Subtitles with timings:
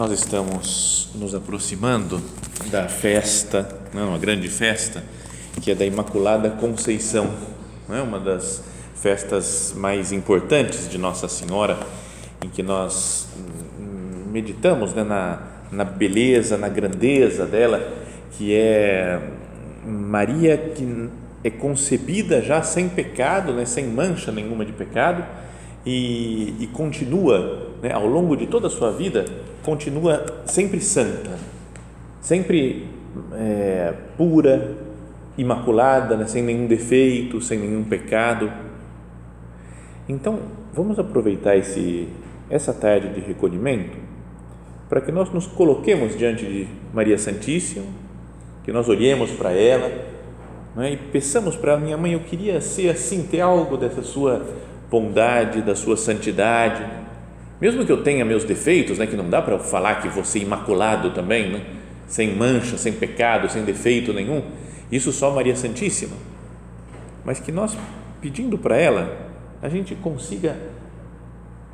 [0.00, 2.22] Nós estamos nos aproximando
[2.70, 5.04] da festa, não, uma grande festa,
[5.60, 7.30] que é da Imaculada Conceição,
[7.86, 11.78] não é uma das festas mais importantes de Nossa Senhora,
[12.42, 13.28] em que nós
[14.32, 17.86] meditamos né, na, na beleza, na grandeza dela,
[18.38, 19.20] que é
[19.84, 21.10] Maria que
[21.44, 25.26] é concebida já sem pecado, né, sem mancha nenhuma de pecado,
[25.84, 29.24] e, e continua né, ao longo de toda a sua vida
[29.62, 31.38] continua sempre santa,
[32.20, 32.86] sempre
[33.32, 34.76] é, pura,
[35.36, 38.50] imaculada, né, sem nenhum defeito, sem nenhum pecado.
[40.08, 40.40] Então,
[40.72, 42.08] vamos aproveitar esse,
[42.48, 43.96] essa tarde de recolhimento
[44.88, 47.86] para que nós nos coloquemos diante de Maria Santíssima,
[48.64, 49.88] que nós olhemos para ela
[50.74, 54.44] né, e peçamos para minha mãe, eu queria ser assim, ter algo dessa sua
[54.90, 56.84] bondade, da sua santidade
[57.60, 60.40] mesmo que eu tenha meus defeitos, né, que não dá para falar que vou ser
[60.40, 61.64] imaculado também, né,
[62.06, 64.42] sem mancha, sem pecado, sem defeito nenhum,
[64.90, 66.16] isso só Maria Santíssima.
[67.24, 67.76] Mas que nós,
[68.20, 69.16] pedindo para ela,
[69.62, 70.56] a gente consiga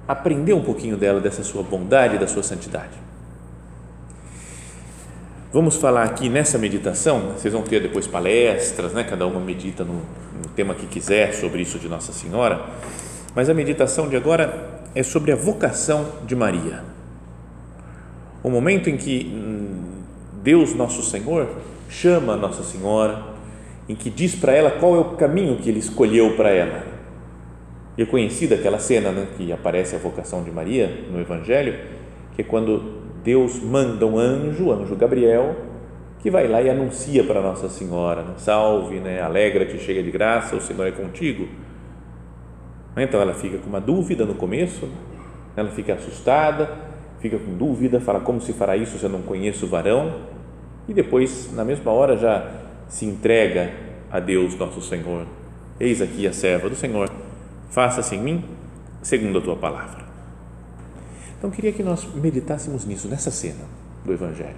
[0.07, 3.07] aprender um pouquinho dela, dessa sua bondade, da sua santidade.
[5.53, 9.05] Vamos falar aqui nessa meditação, vocês vão ter depois palestras, né?
[9.05, 12.67] cada uma medita no, no tema que quiser sobre isso de Nossa Senhora,
[13.37, 16.83] mas a meditação de agora é sobre a vocação de Maria.
[18.43, 19.83] O momento em que hum,
[20.43, 21.47] Deus, nosso Senhor,
[21.87, 23.23] chama Nossa Senhora,
[23.87, 26.83] em que diz para ela qual é o caminho que ele escolheu para ela.
[27.99, 31.79] E é conhecida aquela cena né, que aparece a vocação de Maria no Evangelho,
[32.35, 35.57] que é quando Deus manda um anjo, o anjo Gabriel,
[36.21, 40.57] que vai lá e anuncia para Nossa Senhora: né, Salve, né, alegra-te, cheia de graça,
[40.57, 41.47] o Senhor é contigo.
[42.97, 44.89] Então ela fica com uma dúvida no começo,
[45.55, 46.71] ela fica assustada,
[47.21, 50.23] fica com dúvida, fala como se fará isso se eu não conheço o varão,
[50.89, 52.51] e depois, na mesma hora, já
[52.89, 53.73] se entrega
[54.11, 55.27] a Deus nosso Senhor.
[55.79, 57.11] Eis aqui a serva do Senhor,
[57.71, 58.45] faça-se em mim
[59.03, 60.05] segundo a tua palavra.
[61.39, 63.65] Então, queria que nós meditássemos nisso, nessa cena
[64.05, 64.57] do Evangelho.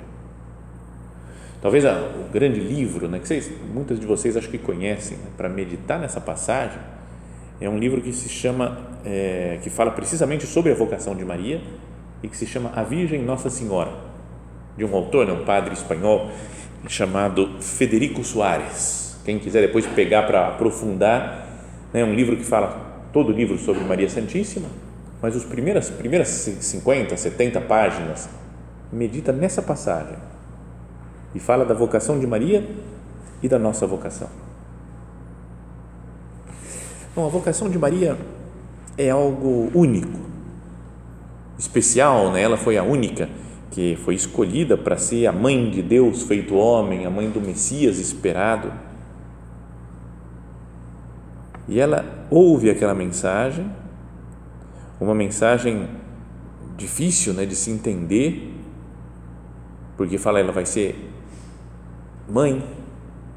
[1.61, 5.49] Talvez o grande livro, né, que vocês, muitas de vocês acho que conhecem, né, para
[5.49, 6.79] meditar nessa passagem,
[7.61, 11.61] é um livro que se chama, é, que fala precisamente sobre a vocação de Maria
[12.23, 13.93] e que se chama A Virgem Nossa Senhora,
[14.77, 16.31] de um autor, né, um padre espanhol
[16.89, 19.19] chamado Federico Soares.
[19.25, 21.47] Quem quiser depois pegar para aprofundar,
[21.93, 24.69] é um livro que fala todo o livro sobre Maria Santíssima,
[25.21, 28.29] mas os primeiras primeiras 50, 70 páginas
[28.93, 30.17] medita nessa passagem
[31.35, 32.65] e fala da vocação de Maria
[33.43, 34.48] e da nossa vocação.
[37.19, 38.17] Bom, a vocação de Maria
[38.97, 40.21] é algo único,
[41.59, 42.41] especial, né?
[42.41, 43.29] ela foi a única
[43.73, 47.99] que foi escolhida para ser a mãe de Deus feito homem, a mãe do Messias
[47.99, 48.73] esperado.
[51.67, 53.69] E ela ouve aquela mensagem,
[55.01, 55.89] uma mensagem
[56.77, 58.55] difícil né, de se entender,
[59.97, 60.95] porque fala ela vai ser
[62.29, 62.65] mãe,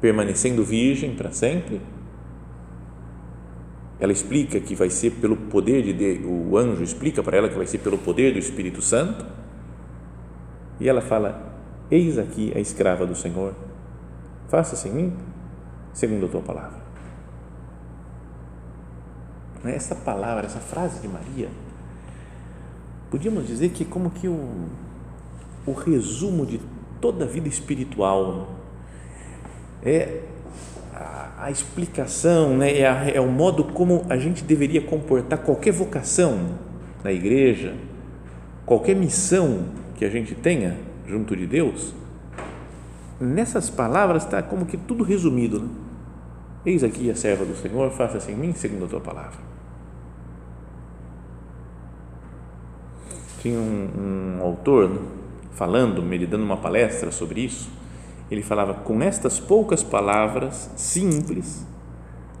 [0.00, 1.80] permanecendo virgem para sempre
[4.02, 7.54] ela explica que vai ser pelo poder de Deus, o anjo explica para ela que
[7.54, 9.24] vai ser pelo poder do Espírito Santo.
[10.80, 11.56] E ela fala:
[11.88, 13.54] Eis aqui a escrava do Senhor,
[14.48, 15.16] faça-se em mim
[15.92, 16.82] segundo a tua palavra.
[19.62, 21.48] Né, essa palavra, essa frase de Maria,
[23.08, 24.66] podíamos dizer que é como que o,
[25.64, 26.60] o resumo de
[27.00, 28.48] toda a vida espiritual
[29.80, 30.22] é
[30.92, 36.58] a, explicação, né, é, a, é o modo como a gente deveria comportar qualquer vocação
[37.02, 37.74] na igreja,
[38.64, 39.64] qualquer missão
[39.96, 41.94] que a gente tenha junto de Deus,
[43.20, 45.60] nessas palavras está como que tudo resumido.
[45.60, 45.68] Né?
[46.64, 49.52] Eis aqui a serva do Senhor, faça-se em mim segundo a tua palavra.
[53.40, 55.00] Tinha um, um autor né,
[55.52, 57.81] falando, me dando uma palestra sobre isso.
[58.32, 61.66] Ele falava: com estas poucas palavras simples,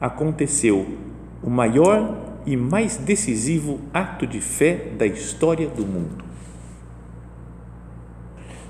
[0.00, 0.96] aconteceu
[1.42, 2.16] o maior
[2.46, 6.24] e mais decisivo ato de fé da história do mundo.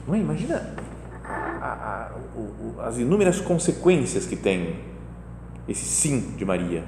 [0.05, 0.19] Não é?
[0.19, 0.75] Imagina
[1.25, 4.81] a, a, o, as inúmeras consequências que tem
[5.69, 6.85] esse sim de Maria.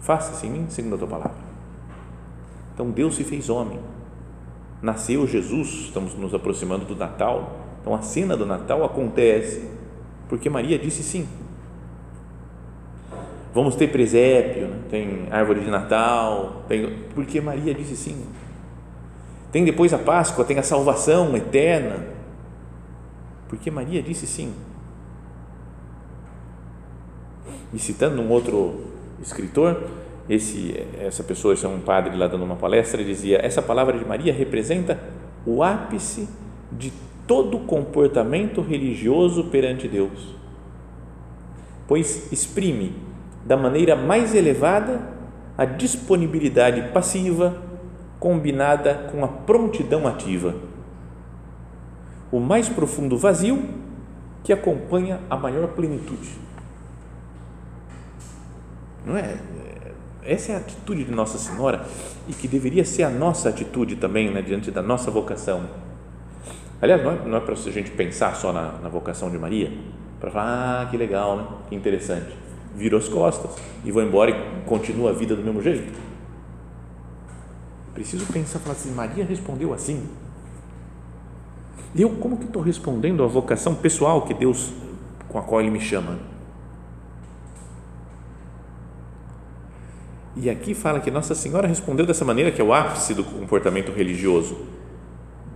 [0.00, 1.38] Faça-se em mim segundo a tua palavra.
[2.74, 3.78] Então Deus se fez homem.
[4.82, 7.67] Nasceu Jesus, estamos nos aproximando do Natal.
[7.88, 9.66] Então a cena do Natal acontece
[10.28, 11.26] porque Maria disse sim.
[13.54, 14.80] Vamos ter presépio, né?
[14.90, 18.26] tem árvore de Natal, tem, porque Maria disse sim.
[19.50, 22.04] Tem depois a Páscoa, tem a salvação eterna,
[23.48, 24.52] porque Maria disse sim.
[27.72, 28.84] E citando um outro
[29.22, 29.82] escritor,
[30.28, 34.04] esse, essa pessoa, esse é um padre lá dando uma palestra, dizia: essa palavra de
[34.04, 35.00] Maria representa
[35.46, 36.28] o ápice
[36.70, 36.92] de
[37.28, 40.34] todo comportamento religioso perante Deus,
[41.86, 42.96] pois exprime
[43.44, 45.00] da maneira mais elevada
[45.56, 47.62] a disponibilidade passiva
[48.18, 50.54] combinada com a prontidão ativa,
[52.32, 53.62] o mais profundo vazio
[54.42, 56.30] que acompanha a maior plenitude.
[59.04, 59.36] Não é?
[60.22, 61.86] Essa é a atitude de Nossa Senhora
[62.26, 65.87] e que deveria ser a nossa atitude também né, diante da nossa vocação.
[66.80, 69.72] Aliás, não é, não é para a gente pensar só na, na vocação de Maria,
[70.20, 71.46] para falar, ah, que legal, né?
[71.68, 72.36] que interessante.
[72.74, 75.98] Viro as costas e vou embora e continuo a vida do mesmo jeito.
[77.94, 80.08] Preciso pensar, falar assim, Maria respondeu assim.
[81.96, 84.72] Eu, como que estou respondendo à vocação pessoal que Deus,
[85.28, 86.18] com a qual Ele me chama?
[90.36, 93.90] E aqui fala que Nossa Senhora respondeu dessa maneira, que é o ápice do comportamento
[93.90, 94.56] religioso.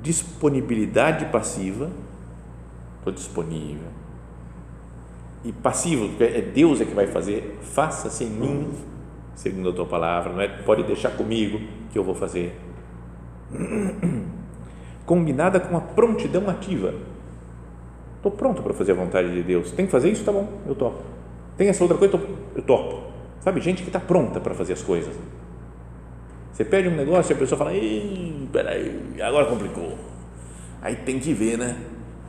[0.03, 1.91] Disponibilidade passiva,
[2.99, 3.89] estou disponível.
[5.45, 8.71] E passivo, é Deus é que vai fazer, faça-se mim,
[9.35, 10.49] segundo a tua palavra, não é?
[10.49, 11.61] Pode deixar comigo
[11.91, 12.59] que eu vou fazer.
[15.07, 16.95] Combinada com a prontidão ativa.
[18.17, 19.73] Estou pronto para fazer a vontade de Deus.
[19.73, 20.25] Tem que fazer isso?
[20.25, 21.03] Tá bom, eu topo.
[21.57, 22.21] Tem essa outra coisa?
[22.55, 23.13] Eu topo
[23.43, 25.13] Sabe, gente que está pronta para fazer as coisas.
[26.53, 27.73] Você pede um negócio e a pessoa fala,
[28.53, 29.97] peraí, agora complicou.
[30.83, 31.77] Aí tem que ver, né?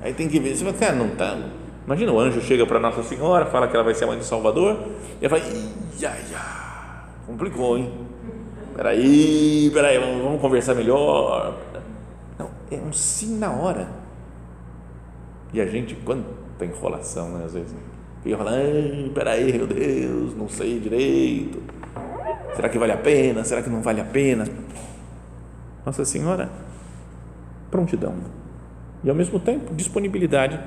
[0.02, 0.56] Aí tem que ver.
[0.56, 1.38] Você fala, cara, não tá.
[1.86, 4.24] Imagina o anjo chega para Nossa Senhora, fala que ela vai ser a mãe de
[4.24, 4.78] Salvador,
[5.22, 5.54] e ela fala,
[6.00, 7.92] ia, ia, complicou, hein?
[8.74, 11.58] Peraí, peraí, vamos, vamos conversar melhor.
[12.40, 13.88] Não, é um sim na hora.
[15.54, 16.26] E a gente, quanta
[16.64, 17.76] enrolação, né, às vezes.
[18.24, 21.62] Fica falando, peraí, meu Deus, não sei direito.
[22.56, 23.44] Será que vale a pena?
[23.44, 24.48] Será que não vale a pena?
[25.86, 26.50] Nossa Senhora,
[27.70, 28.16] prontidão.
[29.04, 30.60] E ao mesmo tempo, disponibilidade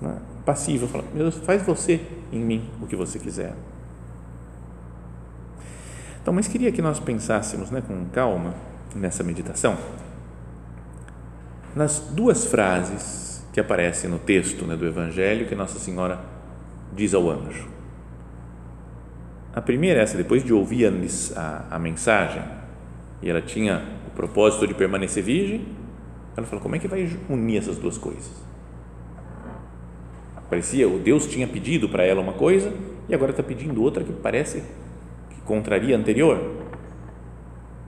[0.00, 0.18] né?
[0.44, 0.86] passiva.
[0.86, 2.00] Fala, meu Deus, faz você
[2.32, 3.54] em mim o que você quiser.
[6.20, 8.54] Então, mas queria que nós pensássemos né, com calma
[8.94, 9.76] nessa meditação
[11.74, 16.18] nas duas frases que aparecem no texto né, do Evangelho que Nossa Senhora
[16.92, 17.68] diz ao anjo.
[19.58, 20.92] A primeira é essa, depois de ouvir a,
[21.34, 22.40] a, a mensagem,
[23.20, 25.66] e ela tinha o propósito de permanecer virgem,
[26.36, 28.30] ela falou: como é que vai unir essas duas coisas?
[30.48, 32.72] Parecia, o Deus tinha pedido para ela uma coisa
[33.08, 34.62] e agora está pedindo outra que parece
[35.28, 36.38] que contraria a anterior.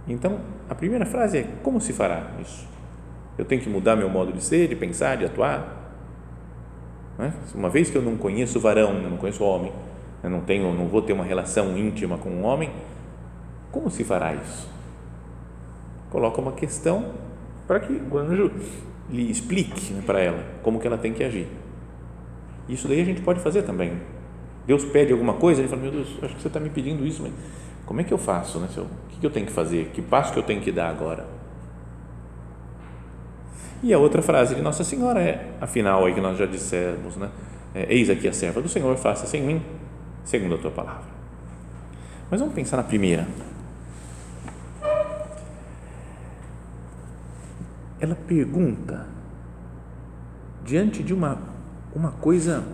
[0.09, 2.67] Então, a primeira frase é: como se fará isso?
[3.39, 5.95] Eu tenho que mudar meu modo de ser, de pensar, de atuar?
[7.17, 7.33] Né?
[7.55, 9.73] Uma vez que eu não conheço o varão, eu não conheço o homem,
[10.23, 12.71] eu não tenho, não vou ter uma relação íntima com um homem,
[13.71, 14.69] como se fará isso?
[16.11, 17.13] Coloca uma questão
[17.67, 18.51] para que o anjo
[19.09, 21.47] lhe explique né, para ela como que ela tem que agir.
[22.69, 23.93] Isso daí a gente pode fazer também.
[24.67, 27.23] Deus pede alguma coisa, ele fala, meu Deus, acho que você está me pedindo isso,
[27.23, 27.33] mas
[27.87, 28.59] como é que eu faço?
[28.59, 28.69] Né?
[28.77, 29.91] o que eu tenho que fazer?
[29.93, 31.27] Que passo que eu tenho que dar agora?
[33.83, 37.31] E a outra frase de Nossa Senhora é, afinal, aí que nós já dissemos, né?
[37.75, 39.63] É, Eis aqui a serva do Senhor, faça-se em mim,
[40.31, 41.11] segundo a tua palavra.
[42.31, 43.27] Mas vamos pensar na primeira.
[47.99, 49.07] Ela pergunta,
[50.65, 51.39] diante de uma,
[51.95, 52.65] uma coisa,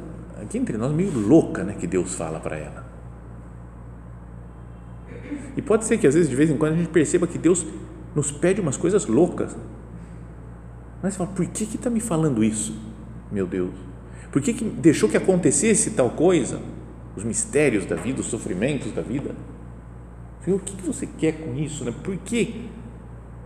[0.40, 2.84] aqui entre nós, meio louca, né, que Deus fala para ela.
[5.56, 7.66] E pode ser que às vezes, de vez em quando, a gente perceba que Deus
[8.14, 9.54] nos pede umas coisas loucas
[11.02, 12.78] Mas você fala, por que está me falando isso,
[13.32, 13.74] meu Deus?
[14.30, 16.60] Por que, que deixou que acontecesse tal coisa?
[17.16, 19.34] Os mistérios da vida, os sofrimentos da vida.
[20.46, 21.84] O que, que você quer com isso?
[21.84, 21.92] Né?
[22.04, 22.68] Por que,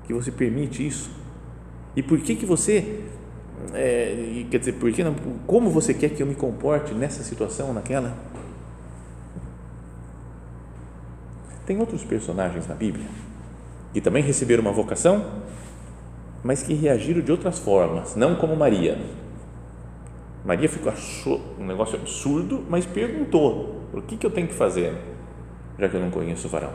[0.07, 1.11] que você permite isso?
[1.97, 3.05] E por que, que você
[3.73, 5.15] é, quer dizer, por que não,
[5.47, 8.15] como você quer que eu me comporte nessa situação, naquela?
[11.67, 13.07] Tem outros personagens na Bíblia
[13.93, 15.25] que também receberam uma vocação,
[16.43, 18.99] mas que reagiram de outras formas, não como Maria.
[20.44, 24.94] Maria ficou, achou um negócio absurdo, mas perguntou: o que, que eu tenho que fazer,
[25.78, 26.73] já que eu não conheço o varão?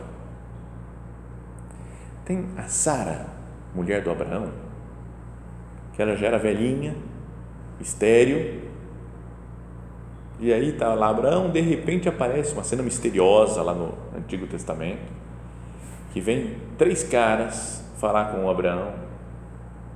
[2.24, 3.26] Tem a Sara,
[3.74, 4.50] mulher do Abraão,
[5.94, 6.94] que ela já era velhinha,
[7.80, 8.62] estéreo,
[10.38, 15.12] e aí está lá Abraão, de repente aparece uma cena misteriosa lá no Antigo Testamento,
[16.12, 18.92] que vem três caras falar com o Abraão,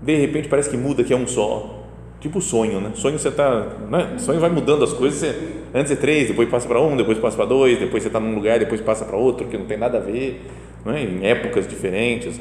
[0.01, 1.80] de repente parece que muda que é um só,
[2.21, 2.93] tipo sonho, né?
[2.95, 4.19] Sonho você está, né?
[4.19, 7.37] sonho vai mudando as coisas, você, antes é três, depois passa para um, depois passa
[7.37, 9.99] para dois, depois você está num lugar, depois passa para outro, que não tem nada
[9.99, 10.47] a ver,
[10.85, 11.03] né?
[11.03, 12.39] em épocas diferentes.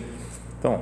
[0.60, 0.82] Então,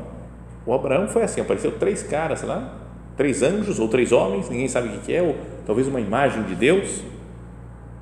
[0.66, 2.74] o Abraão foi assim, apareceu três caras lá,
[3.16, 5.36] três anjos ou três homens, ninguém sabe o que é, ou
[5.66, 7.04] talvez uma imagem de Deus.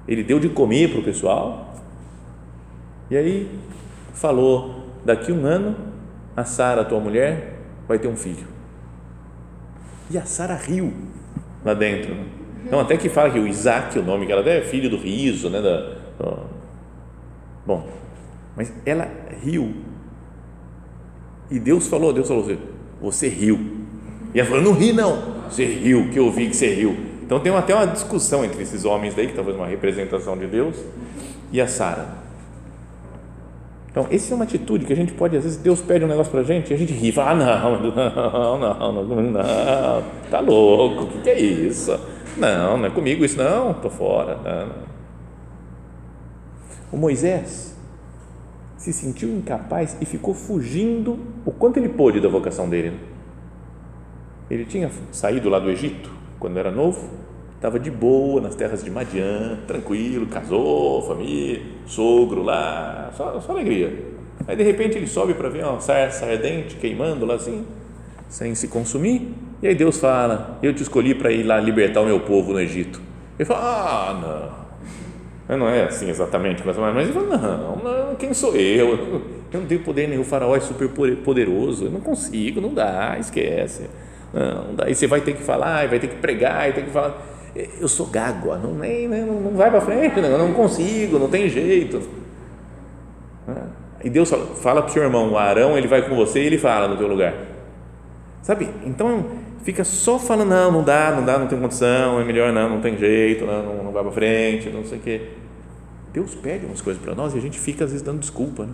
[0.07, 1.73] Ele deu de comer para o pessoal.
[3.09, 3.49] E aí
[4.13, 5.75] falou: daqui um ano
[6.35, 8.54] a Sara, tua mulher, vai ter um filho.
[10.09, 10.93] E a Sara riu
[11.63, 12.15] lá dentro.
[12.65, 14.97] Então, até que fala que o Isaac, o nome que ela deu, é filho do
[14.97, 15.62] riso, né?
[15.62, 15.95] Da.
[17.65, 17.88] Bom,
[18.55, 19.09] mas ela
[19.43, 19.75] riu.
[21.50, 22.57] E Deus falou, Deus falou assim,
[23.01, 23.85] você riu.
[24.33, 25.35] E ela falou, não ri não.
[25.50, 26.95] Você riu, que eu vi que você riu.
[27.24, 30.75] Então tem até uma discussão entre esses homens daí, que talvez uma representação de Deus,
[31.51, 32.25] e a Sara.
[33.95, 36.29] Então, essa é uma atitude que a gente pode, às vezes, Deus pede um negócio
[36.29, 40.41] para a gente e a gente ri, fala, ah, não, não, não, não, não, tá
[40.41, 41.97] louco, o que, que é isso?
[42.35, 44.35] Não, não é comigo isso, não, estou fora.
[44.43, 44.75] Não, não.
[46.91, 47.73] O Moisés
[48.75, 52.89] se sentiu incapaz e ficou fugindo o quanto ele pôde da vocação dele.
[52.89, 52.99] Né?
[54.49, 57.09] Ele tinha saído lá do Egito quando era novo,
[57.65, 63.91] estava de boa nas terras de Madian, tranquilo, casou, família, sogro lá, só, só alegria.
[64.48, 67.65] Aí de repente ele sobe para ver uma sarça ardente queimando lá assim,
[68.29, 72.05] sem se consumir, e aí Deus fala: Eu te escolhi para ir lá libertar o
[72.05, 73.01] meu povo no Egito.
[73.39, 74.65] Ele fala: Ah,
[75.48, 75.57] não.
[75.57, 79.24] Não é assim exatamente, mas ele fala: Não, não, quem sou eu?
[79.51, 80.88] Eu não tenho poder nenhum, o faraó é super
[81.24, 83.89] poderoso, eu não consigo, não dá, esquece.
[84.31, 87.35] Não, daí você vai ter que falar, vai ter que pregar, vai ter que falar.
[87.55, 91.47] Eu sou gágua, não, nem, não, não vai para frente, não, não consigo, não tem
[91.47, 92.01] jeito.
[94.03, 94.29] E Deus
[94.62, 96.97] fala para o seu irmão, o Arão, ele vai com você e ele fala no
[96.97, 97.33] teu lugar.
[98.41, 98.69] Sabe?
[98.85, 99.25] Então,
[99.63, 102.81] fica só falando, não, não dá, não dá, não tem condição, é melhor não, não
[102.81, 105.29] tem jeito, não, não, não vai para frente, não sei o quê.
[106.13, 108.74] Deus pede umas coisas para nós e a gente fica às vezes dando desculpa, né?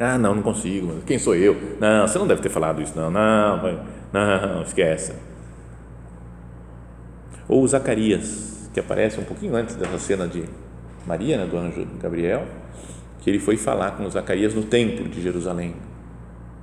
[0.00, 1.00] Ah, não, não consigo.
[1.04, 1.56] Quem sou eu?
[1.80, 3.10] Não, você não deve ter falado isso, não.
[3.10, 5.12] Não, não, esquece.
[7.48, 10.44] Ou Zacarias, que aparece um pouquinho antes dessa cena de
[11.06, 12.46] Maria, né, do anjo Gabriel,
[13.20, 15.74] que ele foi falar com Zacarias no templo de Jerusalém.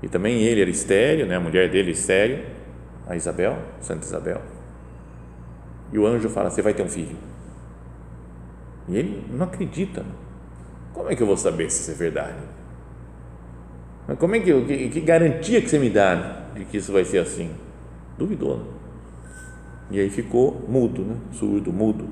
[0.03, 2.45] E também ele era estéreo, né, a mulher dele estéreo,
[3.07, 4.41] a Isabel, Santa Isabel.
[5.91, 7.15] E o anjo fala: Você vai ter um filho.
[8.87, 10.05] E ele não acredita.
[10.93, 12.37] Como é que eu vou saber se isso é verdade?
[14.07, 17.03] Mas como é que, que, que garantia que você me dá de que isso vai
[17.03, 17.49] ser assim?
[18.17, 18.74] Duvidou.
[19.91, 21.17] E aí ficou mudo, né?
[21.33, 22.07] surdo, mudo.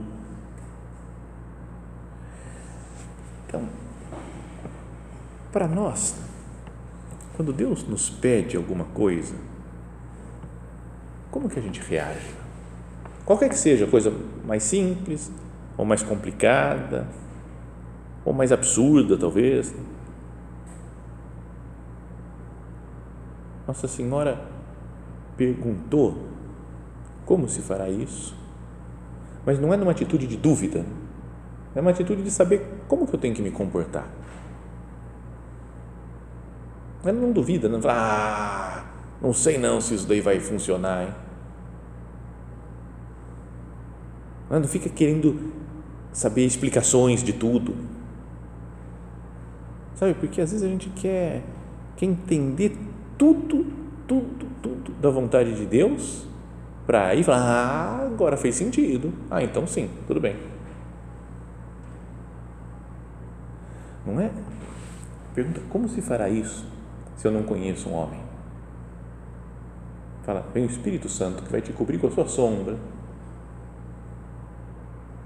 [3.47, 3.67] Então,
[5.51, 6.15] para nós,
[7.35, 9.35] quando Deus nos pede alguma coisa,
[11.31, 12.35] como que a gente reage?
[13.25, 14.13] Qualquer que seja coisa
[14.45, 15.31] mais simples,
[15.77, 17.07] ou mais complicada,
[18.23, 19.73] ou mais absurda, talvez,
[23.65, 24.45] Nossa Senhora
[25.37, 26.32] perguntou
[27.25, 28.35] como se fará isso,
[29.45, 30.85] mas não é numa atitude de dúvida,
[31.75, 34.07] é uma atitude de saber como que eu tenho que me comportar.
[37.03, 38.85] Ela não duvida, não fala, ah,
[39.21, 41.03] não sei não se isso daí vai funcionar.
[41.03, 41.15] Hein?
[44.49, 45.51] Ela não fica querendo
[46.13, 47.75] saber explicações de tudo.
[49.95, 51.43] Sabe, porque às vezes a gente quer,
[51.97, 52.77] quer entender
[53.17, 53.65] tudo,
[54.07, 56.27] tudo, tudo da vontade de Deus
[56.85, 59.13] para aí falar, ah, agora fez sentido.
[59.31, 60.35] Ah, então sim, tudo bem.
[64.05, 64.29] Não é?
[65.33, 66.65] Pergunta, como se fará isso
[67.15, 68.19] se eu não conheço um homem?
[70.23, 72.75] Fala, vem o Espírito Santo que vai te cobrir com a sua sombra.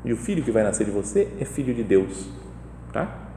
[0.06, 2.30] E o filho que vai nascer de você é filho de Deus.
[2.94, 3.28] Tá?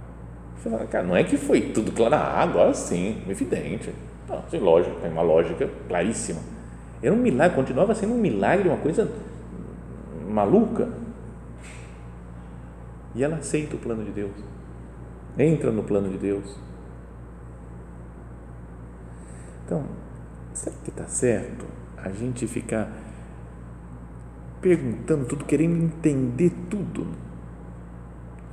[0.57, 2.15] Você fala, cara, não é que foi tudo claro.
[2.15, 3.93] Ah, agora sim, evidente.
[4.29, 6.41] Não, sim, lógico, tem uma lógica claríssima.
[7.02, 9.11] Era um milagre, continuava sendo um milagre, uma coisa
[10.28, 10.88] maluca.
[13.14, 14.33] E ela aceita o plano de Deus,
[15.38, 16.57] entra no plano de Deus.
[19.64, 19.85] Então,
[20.52, 21.64] será que está certo
[21.97, 22.90] a gente ficar
[24.61, 27.07] perguntando tudo, querendo entender tudo?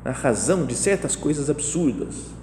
[0.06, 2.34] A razão de certas coisas absurdas.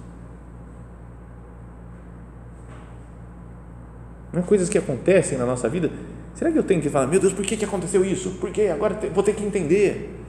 [4.24, 5.91] Não é coisas que acontecem na nossa vida.
[6.33, 8.31] Será que eu tenho que falar, meu Deus, por que, que aconteceu isso?
[8.31, 8.67] Por que?
[8.67, 10.19] Agora vou ter que entender.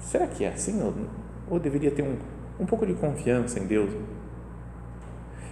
[0.00, 0.80] Será que é assim?
[0.82, 0.94] Ou,
[1.48, 2.16] ou deveria ter um,
[2.60, 3.90] um pouco de confiança em Deus?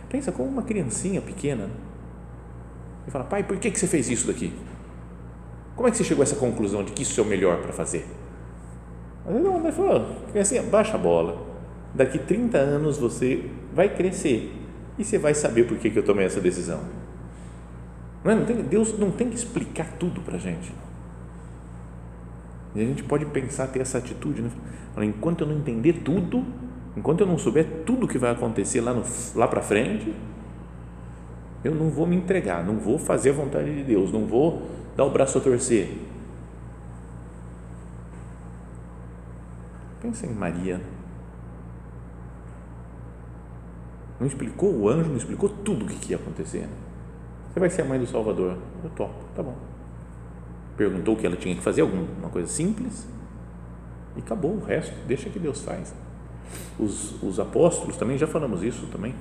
[0.08, 1.68] Pensa como uma criancinha pequena
[3.06, 4.52] e fala, pai, por que, que você fez isso daqui?
[5.74, 7.72] Como é que você chegou a essa conclusão de que isso é o melhor para
[7.72, 8.06] fazer?
[9.26, 11.46] Às vezes ele falou, criancinha, baixa a bola.
[11.94, 14.52] Daqui 30 anos você vai crescer
[14.98, 16.80] e você vai saber por que, que eu tomei essa decisão.
[18.28, 18.36] Não é?
[18.36, 20.70] não tem, Deus não tem que explicar tudo para a gente.
[22.74, 24.50] E a gente pode pensar, ter essa atitude, né?
[25.02, 26.44] enquanto eu não entender tudo,
[26.94, 29.02] enquanto eu não souber tudo que vai acontecer lá, no,
[29.34, 30.14] lá para frente,
[31.64, 34.62] eu não vou me entregar, não vou fazer a vontade de Deus, não vou
[34.94, 35.96] dar o braço a torcer.
[40.02, 40.82] Pensa em Maria.
[44.20, 46.68] Não explicou, o anjo não explicou tudo o que ia acontecer.
[47.58, 48.56] Você vai ser a mãe do Salvador.
[48.84, 49.56] Eu topo, tá bom.
[50.76, 53.04] Perguntou o que ela tinha que fazer, alguma coisa simples,
[54.14, 55.92] e acabou o resto, deixa que Deus faz.
[56.78, 59.12] Os, os apóstolos também, já falamos isso também.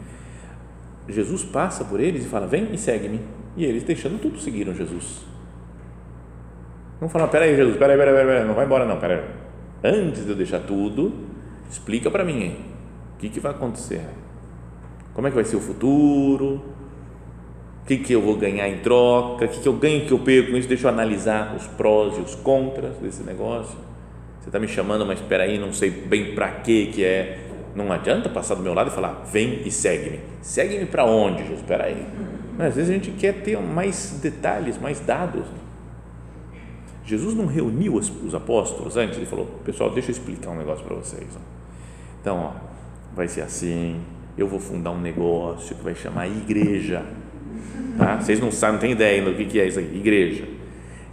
[1.09, 3.21] Jesus passa por eles e fala: Vem e segue-me.
[3.55, 5.25] E eles, deixando tudo, seguiram Jesus.
[7.01, 9.23] Não falam: Peraí, Jesus, peraí, peraí, peraí, não vai embora, não, peraí.
[9.83, 11.11] Antes de eu deixar tudo,
[11.71, 12.55] explica para mim
[13.15, 14.05] o que, que vai acontecer.
[15.15, 16.77] Como é que vai ser o futuro?
[17.87, 19.45] O que, que eu vou ganhar em troca?
[19.45, 20.67] O que, que eu ganho, o que eu perco com isso?
[20.67, 23.77] Deixa eu analisar os prós e os contras desse negócio.
[24.41, 27.39] Você está me chamando, mas espera aí, não sei bem para que que é.
[27.73, 30.19] Não adianta passar do meu lado e falar, vem e segue-me.
[30.41, 31.61] Segue-me para onde, Jesus?
[31.61, 32.05] Espera aí.
[32.57, 35.45] Mas, às vezes a gente quer ter mais detalhes, mais dados.
[37.05, 40.83] Jesus não reuniu os, os apóstolos antes, ele falou, pessoal, deixa eu explicar um negócio
[40.83, 41.29] para vocês.
[42.19, 42.51] Então, ó,
[43.15, 44.01] vai ser assim,
[44.37, 47.05] eu vou fundar um negócio que vai chamar igreja
[47.97, 48.17] Tá?
[48.17, 50.43] Vocês não sabem, não têm ideia do que é isso aqui, igreja.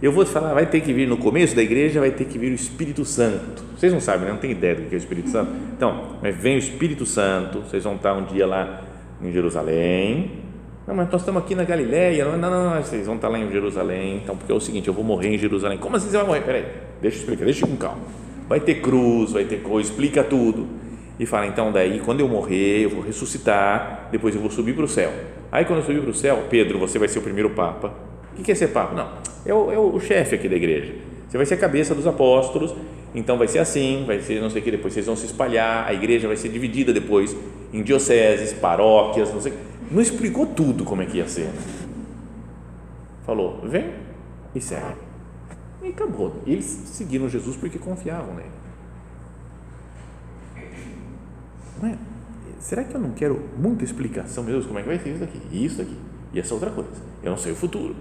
[0.01, 2.37] Eu vou te falar, vai ter que vir no começo da igreja, vai ter que
[2.37, 3.63] vir o Espírito Santo.
[3.75, 4.31] Vocês não sabem, né?
[4.31, 5.51] não têm ideia do que é o Espírito Santo.
[5.75, 8.83] Então, mas vem o Espírito Santo, vocês vão estar um dia lá
[9.21, 10.43] em Jerusalém.
[10.85, 12.25] Não, mas nós estamos aqui na Galileia.
[12.25, 14.21] Não, não, não, não, vocês vão estar lá em Jerusalém.
[14.23, 15.77] Então, porque é o seguinte, eu vou morrer em Jerusalém.
[15.77, 16.41] Como assim você vai morrer?
[16.41, 16.65] Peraí,
[17.01, 18.01] deixa eu explicar, deixa eu com calma.
[18.47, 20.67] Vai ter cruz, vai ter coisa, explica tudo.
[21.17, 24.83] E fala, então, daí, quando eu morrer, eu vou ressuscitar, depois eu vou subir para
[24.83, 25.11] o céu
[25.55, 27.93] Aí quando eu subir para o céu, Pedro, você vai ser o primeiro Papa.
[28.37, 28.93] O que é ser Papa?
[28.93, 29.09] Não,
[29.45, 30.93] é o, é o chefe aqui da igreja.
[31.29, 32.75] Você vai ser a cabeça dos apóstolos,
[33.13, 35.87] então vai ser assim, vai ser não sei o que, depois vocês vão se espalhar,
[35.87, 37.33] a igreja vai ser dividida depois
[37.71, 39.53] em dioceses, paróquias, não sei
[39.89, 41.49] Não explicou tudo como é que ia ser.
[43.25, 43.93] Falou, vem
[44.53, 44.97] e segue.
[45.81, 46.35] E acabou.
[46.45, 48.49] Eles seguiram Jesus porque confiavam nele.
[51.81, 52.14] Não é?
[52.65, 55.19] Será que eu não quero muita explicação, meu Deus, como é que vai ser isso
[55.19, 55.95] daqui, e isso daqui,
[56.33, 56.89] e essa outra coisa,
[57.21, 57.95] eu não sei o futuro,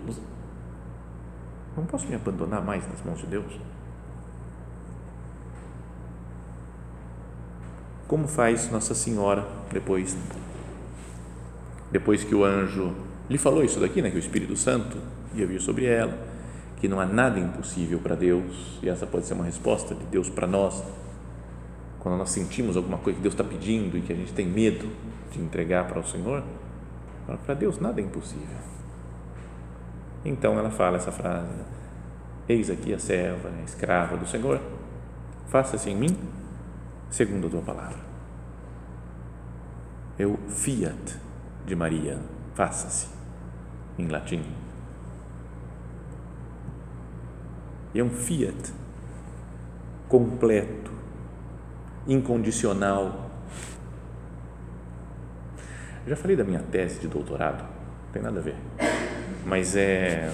[1.77, 3.61] não posso me abandonar mais nas mãos de Deus?
[8.09, 10.17] Como faz Nossa Senhora depois,
[11.93, 12.95] depois que o anjo
[13.29, 14.97] lhe falou isso daqui, né, que o Espírito Santo
[15.35, 16.17] ia vir sobre ela,
[16.81, 20.31] que não há nada impossível para Deus, e essa pode ser uma resposta de Deus
[20.31, 20.83] para nós,
[22.05, 24.93] quando nós sentimos alguma coisa que Deus está pedindo e que a gente tem medo
[25.33, 26.45] de entregar para o Senhor,
[27.47, 28.59] para Deus nada é impossível.
[30.23, 31.49] Então ela fala essa frase:
[32.47, 34.61] Eis aqui a serva, a escrava do Senhor,
[35.49, 36.15] faça-se em mim
[37.09, 37.99] segundo a tua palavra.
[40.19, 41.19] É o fiat
[41.65, 42.21] de Maria,
[42.53, 43.09] faça-se,
[43.99, 44.45] em latim.
[47.95, 48.75] E é um fiat
[50.07, 50.93] completo,
[52.07, 53.31] incondicional.
[56.07, 58.57] Já falei da minha tese de doutorado, não tem nada a ver,
[59.47, 60.31] mas é,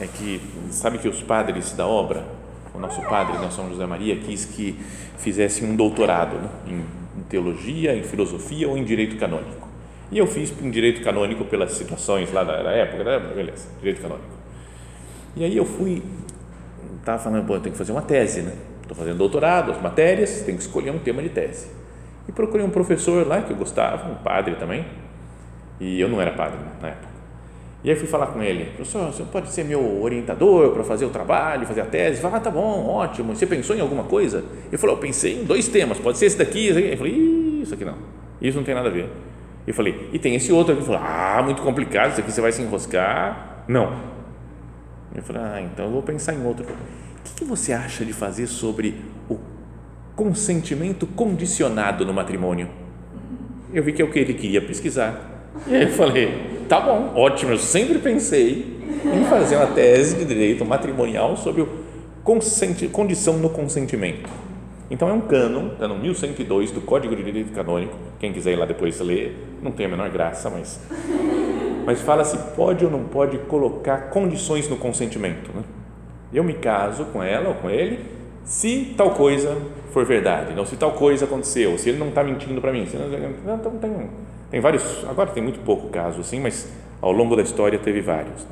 [0.00, 2.26] é que, sabe que os padres da obra,
[2.74, 4.78] o nosso padre, né, São José Maria, quis que
[5.16, 9.66] fizesse um doutorado né, em, teologia, em filosofia ou em direito canônico.
[10.10, 13.18] E eu fiz em direito canônico pelas situações lá da, da época, né?
[13.34, 14.28] beleza, direito canônico.
[15.34, 16.02] E aí eu fui,
[16.98, 18.52] estava falando, bom, eu tenho que fazer uma tese, né?
[18.86, 21.66] Estou fazendo doutorado, as matérias, tenho que escolher um tema de tese.
[22.28, 24.86] E procurei um professor lá que eu gostava, um padre também,
[25.80, 27.08] e eu não era padre na época.
[27.82, 31.10] E aí fui falar com ele, professor, você pode ser meu orientador para fazer o
[31.10, 32.24] trabalho, fazer a tese?
[32.24, 33.34] Ele ah, tá bom, ótimo.
[33.34, 34.44] Você pensou em alguma coisa?
[34.68, 36.90] Ele falou, eu pensei em dois temas, pode ser esse daqui, esse aqui.
[36.92, 37.12] Eu falei,
[37.62, 37.96] isso aqui não,
[38.40, 39.08] isso não tem nada a ver.
[39.66, 40.82] Eu falei, e tem esse outro aqui.
[40.82, 43.64] Ele falou, ah, muito complicado, isso aqui você vai se enroscar.
[43.66, 43.96] Não.
[45.12, 46.66] Eu falei, ah, então eu vou pensar em outro.
[47.30, 48.94] O que você acha de fazer sobre
[49.28, 49.38] o
[50.14, 52.68] consentimento condicionado no matrimônio?
[53.72, 55.50] Eu vi que é o que ele queria pesquisar.
[55.66, 60.24] E aí eu falei, tá bom, ótimo, eu sempre pensei em fazer uma tese de
[60.24, 61.86] direito matrimonial sobre o
[62.22, 64.30] condição no consentimento.
[64.90, 68.56] Então é um cânon, está no 1102 do Código de Direito Canônico, quem quiser ir
[68.56, 70.80] lá depois ler, não tem a menor graça, mas
[71.84, 75.52] mas fala se pode ou não pode colocar condições no consentimento.
[75.54, 75.62] Né?
[76.32, 79.60] Eu me caso com ela ou com ele se tal coisa
[79.92, 82.86] for verdade, não se tal coisa aconteceu, se ele não está mentindo para mim.
[82.86, 83.90] Se não, então tem
[84.50, 88.46] tem vários, agora tem muito pouco caso assim, mas ao longo da história teve vários.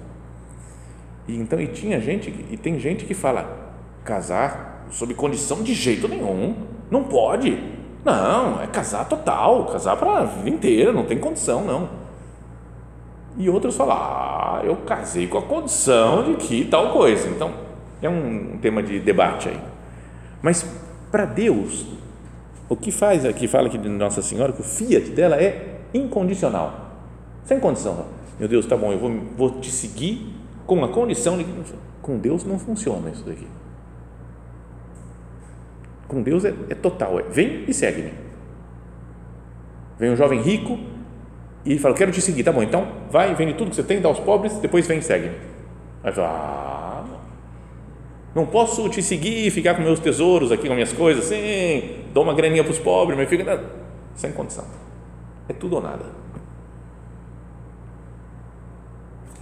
[1.28, 3.72] E então e tinha gente e tem gente que fala
[4.04, 6.56] casar sob condição de jeito nenhum,
[6.90, 7.58] não pode.
[8.04, 11.88] Não, é casar total, casar para a vida inteira, não tem condição não.
[13.36, 17.28] E outros falam, ah, eu casei com a condição de que tal coisa.
[17.28, 17.63] Então
[18.06, 19.60] é um tema de debate aí.
[20.42, 20.64] Mas
[21.10, 21.86] para Deus,
[22.68, 26.92] o que faz aqui, fala aqui de Nossa Senhora, que o fiat dela é incondicional,
[27.44, 28.06] sem condição.
[28.38, 30.34] Meu Deus, tá bom, eu vou, vou te seguir
[30.66, 31.46] com a condição de
[32.02, 33.46] com Deus não funciona isso daqui.
[36.06, 38.12] Com Deus é, é total, é vem e segue-me.
[39.98, 40.78] Vem um jovem rico
[41.64, 44.08] e fala, quero te seguir, tá bom, então vai, vende tudo que você tem, dá
[44.08, 45.34] aos pobres, depois vem e segue-me.
[46.02, 46.83] Aí fala, ah,
[48.34, 52.24] não posso te seguir e ficar com meus tesouros aqui, com minhas coisas, sim, dou
[52.24, 53.64] uma graninha para os pobres, mas fica
[54.14, 54.64] sem condição.
[55.48, 56.04] É tudo ou nada.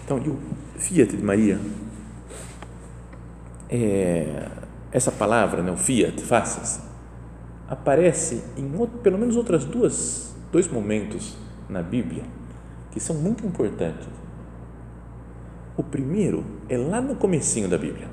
[0.04, 0.38] Então, e o
[0.76, 1.58] Fiat de Maria?
[3.70, 4.48] É,
[4.90, 6.82] essa palavra, né, o Fiat, faças,
[7.68, 11.36] aparece em outro, pelo menos outras duas, dois momentos
[11.68, 12.24] na Bíblia
[12.92, 14.06] que são muito importantes.
[15.76, 18.06] O primeiro é lá no comecinho da Bíblia.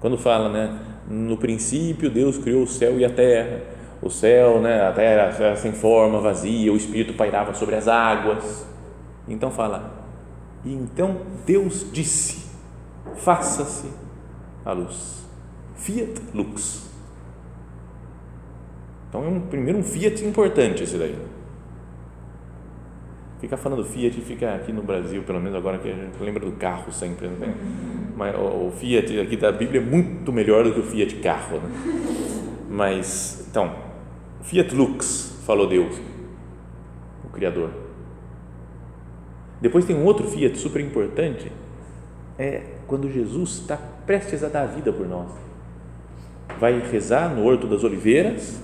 [0.00, 4.86] Quando fala, né, no princípio Deus criou o céu e a terra o céu, né,
[4.86, 8.66] a terra era sem forma, vazia, o Espírito pairava sobre as águas.
[9.26, 10.06] Então fala,
[10.64, 12.50] e então Deus disse:
[13.16, 13.90] faça-se
[14.64, 15.26] a luz.
[15.74, 16.88] Fiat lux.
[19.08, 21.16] Então é um, primeiro um Fiat importante esse daí.
[23.40, 26.52] Fica falando Fiat, fica aqui no Brasil, pelo menos agora que a gente lembra do
[26.52, 27.54] carro sempre, né?
[28.18, 31.70] O, Fiat aqui da Bíblia é muito melhor do que o Fiat carro, né?
[32.68, 33.72] Mas, então,
[34.42, 35.96] Fiat lux, falou Deus,
[37.24, 37.70] o Criador.
[39.60, 41.52] Depois tem um outro Fiat super importante,
[42.38, 45.30] é quando Jesus está prestes a dar a vida por nós.
[46.58, 48.60] Vai rezar no Horto das Oliveiras,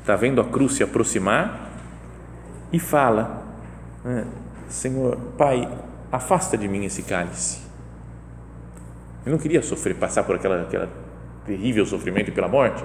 [0.00, 1.70] está vendo a cruz se aproximar
[2.72, 3.44] e fala:
[4.04, 4.26] né,
[4.68, 5.68] Senhor, Pai,
[6.10, 7.65] afasta de mim esse cálice.
[9.26, 10.88] Eu não queria sofrer, passar por aquela, aquela
[11.44, 12.82] terrível sofrimento pela morte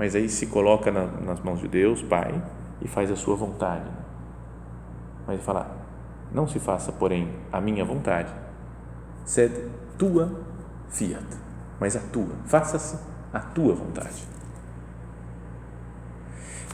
[0.00, 2.42] mas aí se coloca na, nas mãos de Deus, Pai,
[2.80, 3.84] e faz a sua vontade.
[5.26, 5.76] Mas ele fala:
[6.32, 8.32] Não se faça, porém, a minha vontade,
[9.26, 9.52] sed
[9.98, 10.40] tua
[10.88, 11.26] fiat,
[11.78, 12.98] mas a tua, faça-se
[13.30, 14.26] a tua vontade.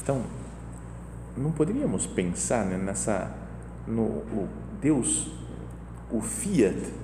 [0.00, 0.22] Então,
[1.36, 3.34] não poderíamos pensar né, nessa
[3.88, 4.48] no o
[4.80, 5.32] Deus,
[6.12, 6.94] o fiat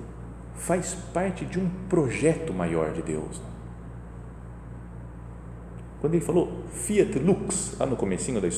[0.55, 3.41] faz parte de um projeto maior de Deus.
[5.99, 8.49] Quando ele falou Fiat Lux, lá no comecinho da,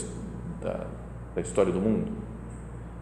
[0.61, 0.87] da,
[1.35, 2.11] da história do mundo,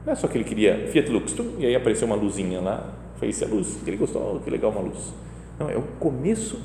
[0.05, 3.41] não é só que ele queria Fiat Lux, e aí apareceu uma luzinha lá, fez
[3.41, 5.13] a luz, que ele gostou, que legal uma luz.
[5.57, 6.59] Não, é o começo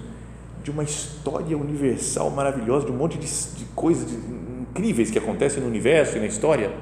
[0.63, 5.69] de uma história universal maravilhosa, de um monte de, de coisas incríveis que acontecem no
[5.69, 6.73] universo e na história.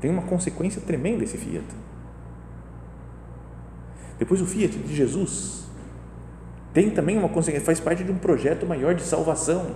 [0.00, 1.64] Tem uma consequência tremenda esse Fiat.
[4.18, 5.66] Depois o Fiat de Jesus,
[6.76, 9.74] tem também uma consequência, faz parte de um projeto maior de salvação.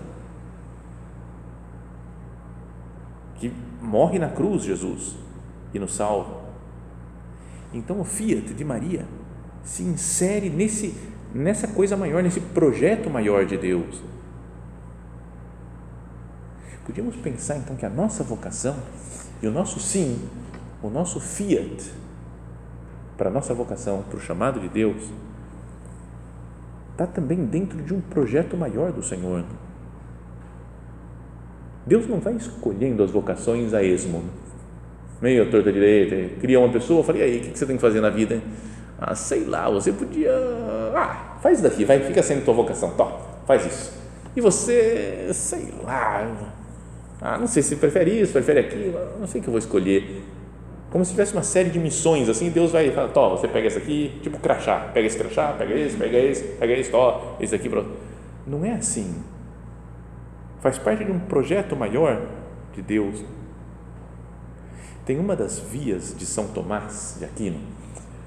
[3.36, 3.50] Que
[3.80, 5.16] morre na cruz Jesus
[5.72, 6.42] e nos salva.
[7.72, 9.06] Então o fiat de Maria
[9.64, 10.94] se insere nesse
[11.34, 14.02] nessa coisa maior, nesse projeto maior de Deus.
[16.84, 18.76] Podíamos pensar então que a nossa vocação
[19.40, 20.28] e o nosso sim,
[20.82, 21.90] o nosso fiat
[23.20, 24.96] para a nossa vocação, para o chamado de Deus,
[26.92, 29.44] está também dentro de um projeto maior do Senhor.
[31.84, 34.24] Deus não vai escolhendo as vocações a esmo,
[35.20, 38.08] meio torta direita, cria uma pessoa, falei, aí, o que você tem que fazer na
[38.08, 38.40] vida?
[38.98, 40.32] Ah, sei lá, você podia,
[40.96, 43.92] ah, faz daqui, vai, fica sendo tua vocação, tó, faz isso.
[44.34, 46.26] E você, sei lá,
[47.20, 50.24] ah, não sei se prefere isso, prefere aquilo, não sei o que eu vou escolher.
[50.90, 53.78] Como se tivesse uma série de missões, assim, Deus vai falar, tó, você pega esse
[53.78, 57.70] aqui, tipo crachá, pega esse crachá, pega esse, pega esse, pega esse, tó, esse aqui,
[58.46, 59.22] não é assim.
[60.60, 62.20] Faz parte de um projeto maior
[62.74, 63.24] de Deus.
[65.06, 67.60] Tem uma das vias de São Tomás de Aquino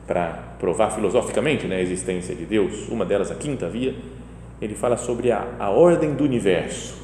[0.07, 3.93] para provar filosoficamente né, a existência de Deus, uma delas, a quinta via,
[4.61, 7.02] ele fala sobre a, a ordem do universo,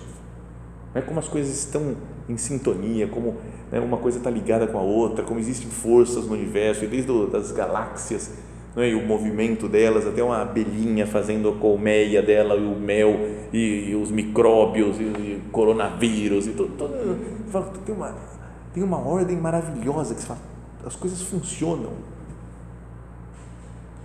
[0.94, 1.96] né, como as coisas estão
[2.28, 3.36] em sintonia, como
[3.72, 7.12] né, uma coisa está ligada com a outra, como existem forças no universo, e desde
[7.36, 8.32] as galáxias
[8.76, 13.20] né, e o movimento delas, até uma abelhinha fazendo a colmeia dela e o mel
[13.52, 18.16] e, e os micróbios e, e coronavírus e tudo, tudo tem uma
[18.74, 20.40] tem uma ordem maravilhosa que fala,
[20.86, 21.92] as coisas funcionam.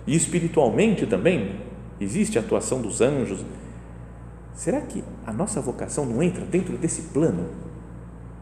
[0.07, 1.59] E espiritualmente também
[1.99, 3.43] existe a atuação dos anjos
[4.55, 7.49] será que a nossa vocação não entra dentro desse plano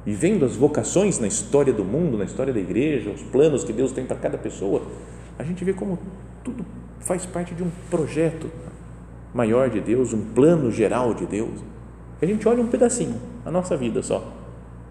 [0.06, 3.74] e vendo as vocações na história do mundo na história da igreja os planos que
[3.74, 4.84] Deus tem para cada pessoa
[5.38, 6.00] a gente vê como
[6.44, 6.66] tudo
[7.00, 8.50] faz parte de um projeto
[9.34, 11.62] maior de Deus, um plano geral de Deus.
[12.22, 14.32] A gente olha um pedacinho, a nossa vida só,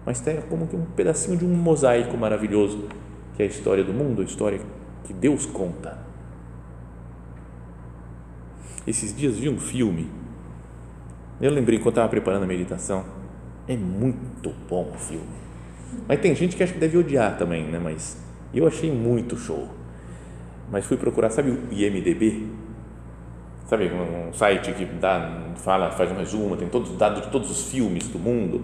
[0.05, 2.87] mas tem como que um pedacinho de um mosaico maravilhoso
[3.35, 4.59] que é a história do mundo, a história
[5.05, 5.97] que Deus conta.
[8.85, 10.07] Esses dias vi um filme.
[11.41, 13.03] Eu lembrei quando estava preparando a meditação.
[13.67, 15.43] É muito bom o filme.
[16.07, 17.79] Mas tem gente que acha que deve odiar também, né?
[17.79, 18.17] Mas
[18.53, 19.69] eu achei muito show
[20.73, 22.47] mas fui procurar, sabe o IMDB?
[23.67, 27.49] Sabe, um site que dá, fala, faz um resumo, tem todos os dados de todos
[27.51, 28.63] os filmes do mundo,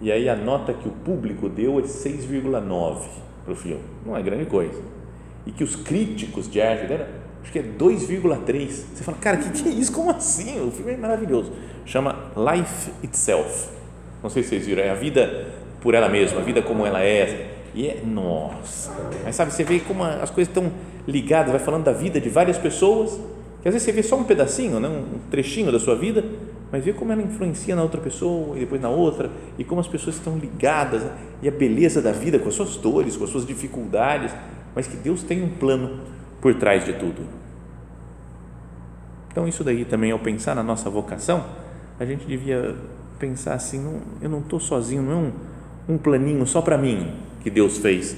[0.00, 3.02] e aí a nota que o público deu é 6,9
[3.44, 4.82] para o filme, não é grande coisa.
[5.46, 7.06] E que os críticos de arte deram,
[7.42, 8.68] acho que é 2,3.
[8.68, 9.92] Você fala, cara, o que, que é isso?
[9.92, 10.66] Como assim?
[10.66, 11.52] O filme é maravilhoso.
[11.84, 13.68] Chama Life Itself.
[14.22, 15.48] Não sei se vocês viram, é a vida
[15.80, 17.56] por ela mesma, a vida como ela é.
[17.74, 18.92] E é, nossa.
[19.24, 20.70] Mas sabe, você vê como as coisas estão
[21.06, 23.18] ligado, vai falando da vida de várias pessoas,
[23.62, 26.24] que às vezes você vê só um pedacinho, né, um trechinho da sua vida,
[26.72, 29.88] mas vê como ela influencia na outra pessoa e depois na outra, e como as
[29.88, 31.10] pessoas estão ligadas, né,
[31.42, 34.32] e a beleza da vida com as suas dores, com as suas dificuldades,
[34.74, 36.00] mas que Deus tem um plano
[36.40, 37.22] por trás de tudo.
[39.30, 41.44] Então, isso daí também, ao pensar na nossa vocação,
[41.98, 42.74] a gente devia
[43.18, 45.32] pensar assim: não, eu não estou sozinho, não é um,
[45.94, 48.16] um planinho só para mim que Deus fez,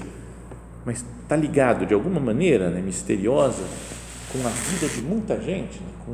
[0.85, 3.63] mas está ligado de alguma maneira, né, misteriosa,
[4.33, 6.13] com a vida de muita gente, né, com,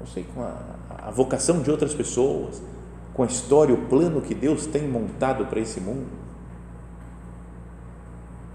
[0.00, 0.58] não sei, com a,
[1.06, 2.62] a vocação de outras pessoas,
[3.14, 6.06] com a história, o plano que Deus tem montado para esse mundo.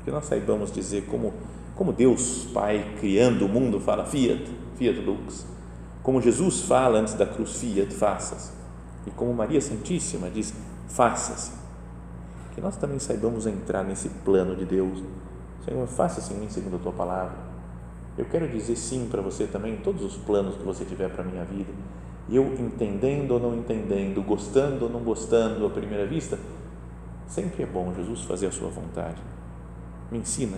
[0.04, 1.34] Que nós saibamos dizer como,
[1.78, 4.44] como Deus, Pai, criando o mundo, fala fiat,
[4.76, 5.46] fiat lux,
[6.02, 8.52] como Jesus fala antes da cruz, fiat, faças,
[9.06, 10.54] e como Maria Santíssima diz,
[10.88, 11.52] faça-se
[12.56, 15.04] que nós também saibamos entrar nesse plano de Deus.
[15.64, 17.38] Senhor, faça-se em mim segundo a tua palavra.
[18.18, 21.22] Eu quero dizer sim para você também em todos os planos que você tiver para
[21.22, 21.72] a minha vida.
[22.28, 26.40] E eu entendendo ou não entendendo, gostando ou não gostando à primeira vista,
[27.28, 29.22] sempre é bom, Jesus, fazer a sua vontade.
[30.12, 30.58] Me ensina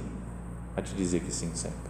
[0.75, 1.89] a te dizer que sim sempre.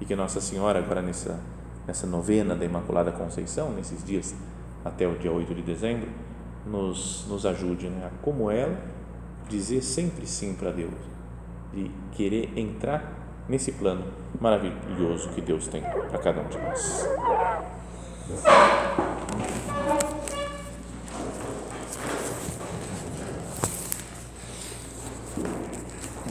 [0.00, 1.38] E que Nossa Senhora, agora nessa,
[1.86, 4.34] nessa novena da Imaculada Conceição, nesses dias
[4.84, 6.08] até o dia 8 de dezembro,
[6.66, 8.76] nos, nos ajude né, a, como ela,
[9.48, 10.94] dizer sempre sim para Deus,
[11.72, 13.12] de querer entrar
[13.48, 14.04] nesse plano
[14.40, 17.06] maravilhoso que Deus tem para cada um de nós.